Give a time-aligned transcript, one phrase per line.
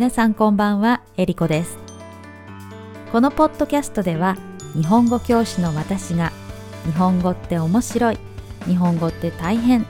[0.00, 1.76] 皆さんこんばんは、えりこです。
[3.12, 4.38] このポッドキャストでは、
[4.74, 6.32] 日本語教師の私が、
[6.86, 8.18] 日本語って面白い、
[8.64, 9.84] 日本語って大変、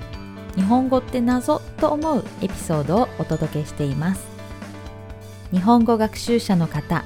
[0.57, 4.27] 日本語って謎と思うエピソードをお届けしています。
[5.53, 7.05] 日本語学習者の方、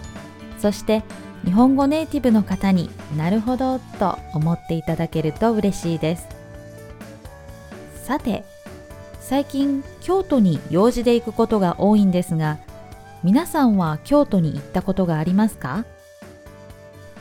[0.59, 1.03] そして
[1.45, 6.27] 日本語ネイティブの方になるほどと思っていただけると嬉しいです。
[8.07, 8.47] さて、
[9.21, 12.59] 最近京都に用事で行くことが多いんですが
[13.25, 15.87] 皆さんは京都に行ったことがありますか？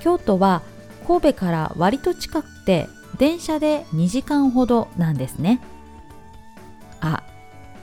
[0.01, 0.61] 京都は
[1.07, 5.61] 神戸から割と近くて電車で2時間ほどなんですね。
[6.99, 7.23] あ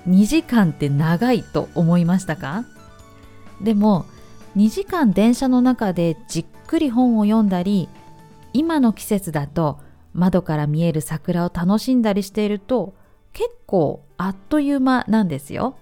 [0.07, 2.67] 2時間って長いと思いましたか？
[3.63, 4.05] でも
[4.55, 7.89] 2時間電車の中でじっくり本を読んだり
[8.53, 9.81] 今の季節だと
[10.13, 12.93] 窓から見える桜を楽しんだりしていると
[13.33, 15.79] 結構あっという間なんですよ。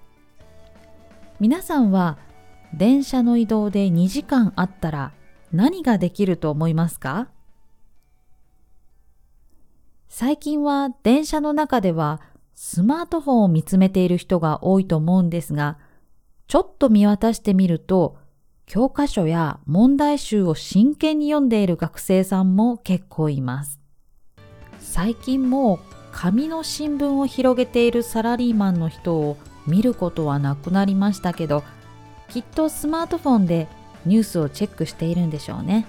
[1.40, 2.18] 皆さんは
[2.74, 5.12] 電車の移動で2時間あったら
[5.52, 7.28] 何ができると思いますか？
[10.08, 12.20] 最近は電車の中では
[12.54, 15.78] スマートフォンを見つめている人が多いと思うんですが、
[16.46, 18.16] ちょっと見渡してみると、
[18.66, 23.80] 教科書や問題集を真剣に読んでいる学生さんも結構います。
[24.80, 25.78] 最近も
[26.10, 31.62] 紙の新聞を広げているサラリーマンの人を見ることはなくなりましたけど
[32.28, 33.68] きっとスマートフォンで
[34.06, 35.86] ニュースをチェックしているんでしょうね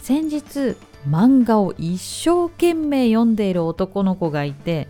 [0.00, 0.76] 先日
[1.08, 4.88] 漫画を一生懸命読んでいる男の子がいて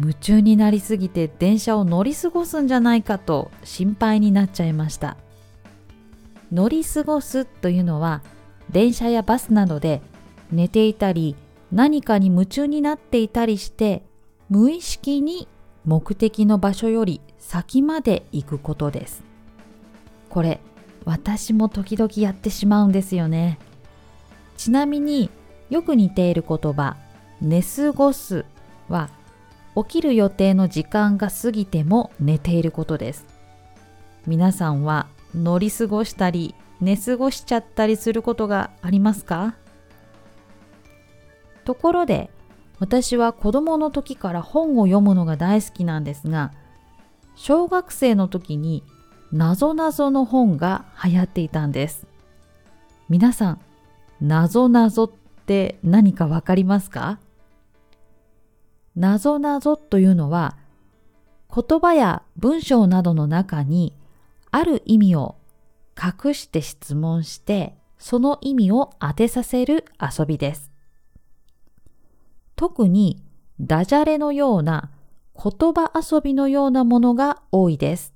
[0.00, 5.16] 夢中になりすぎて電車を乗り過ごすんじゃないかと心配になっちゃいました
[6.52, 8.22] 乗り過ごすというのは
[8.70, 10.00] 電車やバスなどで
[10.52, 11.36] 寝ていたり
[11.72, 14.02] 何かに夢中になっていたりして
[14.48, 15.48] 無意識に
[15.84, 19.27] 目的の場所より先まで行くことです。
[20.28, 20.60] これ
[21.04, 23.58] 私も時々やってしまうんですよね。
[24.56, 25.30] ちなみに
[25.70, 26.96] よく似ている言葉
[27.40, 28.44] 寝過ごす
[28.88, 29.08] は
[29.76, 33.24] 起きる予定の時間が過ぎても寝ていることです。
[34.26, 39.54] 皆さんは乗り過ごしたり寝過ごしちゃったりすることがありますか？
[41.64, 42.30] ところで
[42.78, 46.52] 私は子供の時から本を読むのが大好きなんですが
[47.36, 48.82] 小学生の時に
[49.32, 52.06] なぞなぞの本が流行っていたんです。
[53.08, 53.60] 皆さん
[54.20, 57.18] なぞなぞって何かわかりますか？
[58.96, 60.56] なぞなぞというのは
[61.54, 63.94] 言葉や文章などの中に
[64.50, 65.36] ある意味を
[65.96, 70.70] 隠して質問してその意味を当てさせる遊びです。
[72.56, 73.22] 特に
[73.60, 74.90] ダジャレのような
[75.34, 78.14] 言葉遊びのようなものが多いです。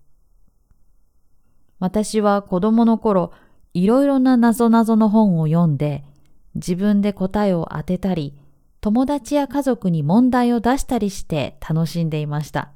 [1.82, 3.32] 私は子供の頃、
[3.74, 6.04] いろいろな謎々の本を読んで、
[6.54, 8.38] 自分で答えを当てたり、
[8.80, 12.70] 友達や家族に問題を出したりして楽しんでいました。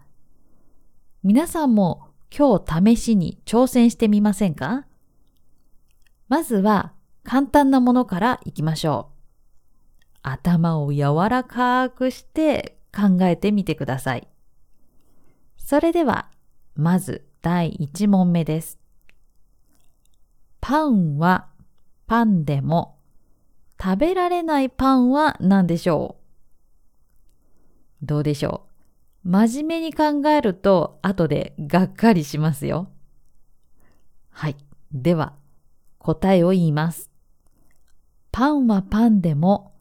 [1.22, 4.86] 皆さんも今日試しに挑戦してみませんか？
[6.26, 6.92] まずは
[7.22, 10.18] 簡単なものからいきましょう。
[10.22, 14.26] 頭を柔らかくして考えてみてください。
[15.58, 16.28] それでは、
[16.74, 18.80] まず第1問目です。
[20.68, 21.46] パンは
[22.08, 22.98] パンでも
[23.80, 26.16] 食べられないパンは何でしょ
[28.02, 28.04] う？
[28.04, 28.66] どうでしょ
[29.24, 29.28] う？
[29.28, 32.90] 真面目に考えると後でがっかりしますよ。
[34.30, 34.56] はい。
[34.90, 35.34] では、
[35.98, 37.12] 答えを言います。
[38.32, 39.72] パンはパンでも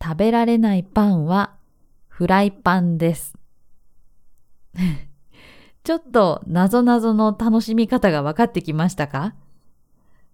[0.00, 1.56] 食べられないパンは
[2.06, 3.34] フライパンです。
[5.82, 9.34] ちょっと謎々の楽しみ方が分かってきましたか？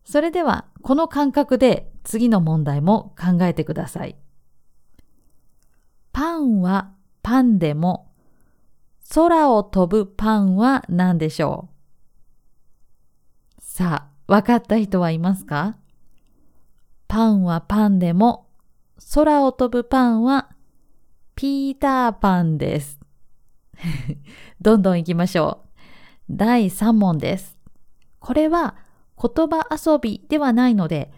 [0.06, 4.16] それではこの感覚で次の問題も考えてください。
[6.12, 6.92] パンは
[7.22, 8.12] パンでも
[9.12, 11.68] 空を飛ぶパンは何でしょ
[13.58, 13.60] う？
[13.60, 15.76] さあ、分かった人はいますか？
[17.08, 18.46] パンはパンでも
[19.12, 20.50] 空を飛ぶパンは
[21.34, 23.00] ピーターパンです。
[24.60, 25.68] どんどん行きましょう。
[26.30, 27.58] 第3問です。
[28.20, 28.76] これは
[29.20, 31.10] 言葉遊びではないので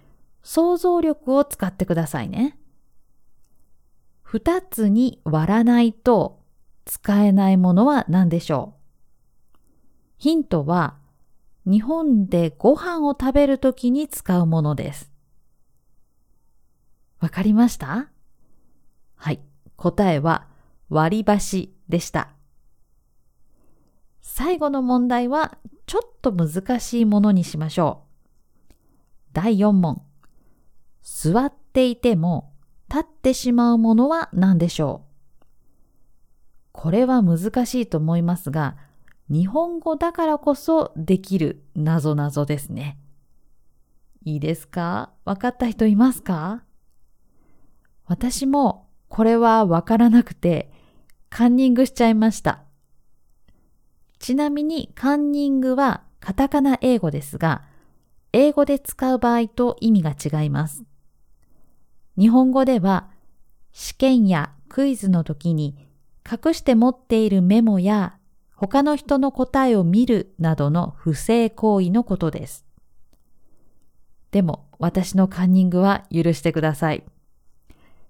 [0.43, 2.59] 想像力を使ってくださいね。
[4.23, 6.41] 二つに割らないと
[6.85, 8.75] 使えないものは何でしょ
[9.55, 9.59] う？
[10.19, 10.97] ヒントは
[11.65, 15.11] 日本でご飯を食べるときに使うものです。
[17.21, 18.09] わかりました？
[19.17, 19.41] はい。
[19.77, 20.47] 答えは
[20.89, 22.31] 割り箸でした。
[24.31, 28.03] 最後の問題はちょっと難しいものにしましょ
[28.71, 28.75] う。
[29.33, 30.03] 第4問。
[31.03, 32.53] 座っていても
[32.91, 35.03] 立ってしまうものは何でしょ
[35.41, 35.47] う？
[36.73, 38.77] これは難しいと思いますが、
[39.31, 42.99] 日本語だからこそできる謎々ですね。
[44.25, 45.11] いいですか？
[45.25, 46.63] わかった人いますか？
[48.05, 50.71] 私もこれはわからなくて
[51.31, 52.68] カンニングしちゃいました。
[54.19, 57.63] ちなみにカンニングはカタカナ英語ですが、
[58.33, 60.85] 英語で使う場合と意味が違います。
[62.19, 63.09] 日本語では
[63.73, 65.89] 試験やクイズの時に
[66.31, 68.19] 隠して持っているメモや
[68.55, 72.67] 他の人の答えを見るなどの不正行為のことです。
[74.31, 77.05] でも私のカンニングは許してください。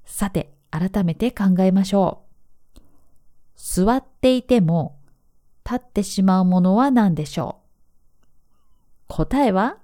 [0.04, 2.24] さて、改めて考えましょ
[2.76, 2.80] う。
[3.56, 4.97] 座っていても
[5.68, 9.04] 立ってしまうものは何でしょう？
[9.08, 9.76] 答えは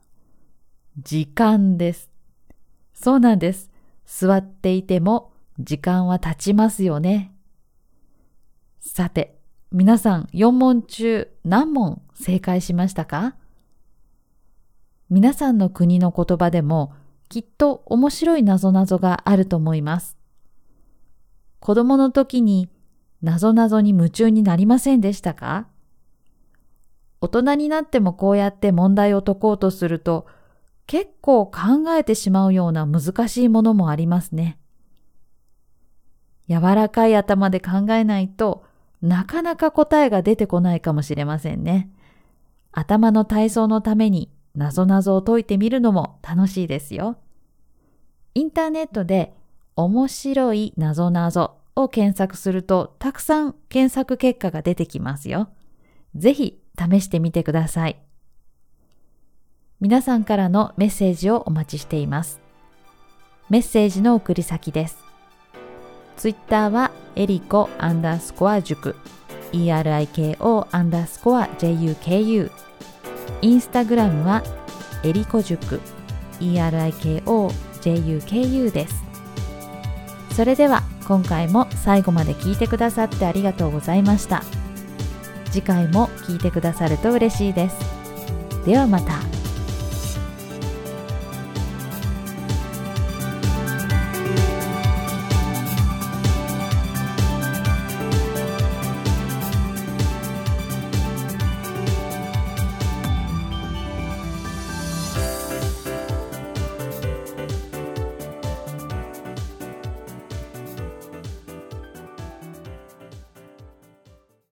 [0.98, 2.08] 時間です。
[2.94, 3.70] そうなんです。
[4.06, 7.34] 座っていても時間は経ちますよね。
[8.80, 9.38] さて、
[9.72, 13.34] 皆さん4問中何問正解しましたか？
[15.10, 16.94] 皆さんの国の言葉でも
[17.28, 20.16] きっと面白い謎々があると思います。
[21.60, 22.68] 子供の時に
[23.22, 25.66] 謎々に夢中になりませんでしたか？
[27.24, 30.26] 大人になってもこうやって問題を解こうとすると
[30.86, 34.58] 結構考えてしまうような難しいものもありますね。
[36.50, 38.64] 柔らかい頭で考えないと
[39.00, 41.88] なかなか答えが出てこないかもしれませんね。
[42.72, 47.16] 頭の体操のために謎々を解いてみるのも楽しいですよ。
[48.34, 49.32] インターネットで
[49.76, 55.48] 面白い謎々を検索するとたくさん検索結果が出てきますよ。
[56.14, 57.96] ぜひ試してみてください。
[59.80, 62.40] 皆さんからのメッセージをお待ちしています。
[63.50, 65.04] メッセージの送り先です。
[66.16, 68.96] ツイッターはエリコアンダースコア塾
[69.52, 72.50] eriko アンダースコア juku
[73.42, 74.42] インスタグラムは
[75.04, 75.80] エリコ塾
[76.40, 77.50] eriko
[77.80, 79.04] juku です
[80.34, 84.42] それでは今回も最後まで聞いてくださってありがとうございました
[85.54, 87.76] 次回も聞いてくださると嬉しいです。
[88.66, 89.33] ではまた。